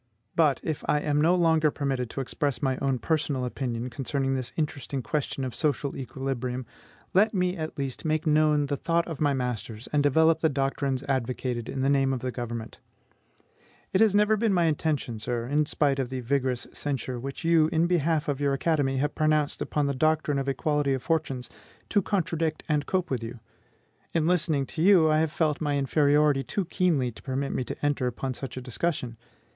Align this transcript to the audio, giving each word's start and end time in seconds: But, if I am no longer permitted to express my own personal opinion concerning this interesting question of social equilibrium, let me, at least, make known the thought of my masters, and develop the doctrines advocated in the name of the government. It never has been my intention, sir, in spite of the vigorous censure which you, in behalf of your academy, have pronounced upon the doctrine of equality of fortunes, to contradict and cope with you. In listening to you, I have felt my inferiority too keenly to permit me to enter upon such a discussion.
But, 0.35 0.59
if 0.63 0.83
I 0.87 0.99
am 0.99 1.21
no 1.21 1.35
longer 1.35 1.69
permitted 1.69 2.09
to 2.09 2.21
express 2.21 2.63
my 2.63 2.75
own 2.77 2.97
personal 2.97 3.45
opinion 3.45 3.91
concerning 3.91 4.33
this 4.33 4.51
interesting 4.57 5.03
question 5.03 5.43
of 5.45 5.53
social 5.53 5.95
equilibrium, 5.95 6.65
let 7.13 7.35
me, 7.35 7.55
at 7.55 7.77
least, 7.77 8.03
make 8.03 8.25
known 8.25 8.65
the 8.65 8.77
thought 8.77 9.07
of 9.07 9.21
my 9.21 9.35
masters, 9.35 9.87
and 9.93 10.01
develop 10.01 10.39
the 10.39 10.49
doctrines 10.49 11.03
advocated 11.03 11.69
in 11.69 11.81
the 11.83 11.87
name 11.87 12.13
of 12.13 12.21
the 12.21 12.31
government. 12.31 12.79
It 13.93 14.01
never 14.15 14.33
has 14.33 14.39
been 14.39 14.55
my 14.55 14.63
intention, 14.63 15.19
sir, 15.19 15.45
in 15.45 15.67
spite 15.67 15.99
of 15.99 16.09
the 16.09 16.21
vigorous 16.21 16.65
censure 16.73 17.19
which 17.19 17.43
you, 17.43 17.67
in 17.67 17.85
behalf 17.85 18.27
of 18.27 18.41
your 18.41 18.53
academy, 18.53 18.97
have 18.97 19.13
pronounced 19.13 19.61
upon 19.61 19.85
the 19.85 19.93
doctrine 19.93 20.39
of 20.39 20.49
equality 20.49 20.93
of 20.95 21.03
fortunes, 21.03 21.47
to 21.89 22.01
contradict 22.01 22.63
and 22.67 22.87
cope 22.87 23.11
with 23.11 23.23
you. 23.23 23.39
In 24.15 24.25
listening 24.25 24.65
to 24.65 24.81
you, 24.81 25.11
I 25.11 25.19
have 25.19 25.31
felt 25.31 25.61
my 25.61 25.77
inferiority 25.77 26.43
too 26.43 26.65
keenly 26.65 27.11
to 27.11 27.21
permit 27.21 27.53
me 27.53 27.63
to 27.65 27.85
enter 27.85 28.07
upon 28.07 28.33
such 28.33 28.57
a 28.57 28.61
discussion. 28.61 29.15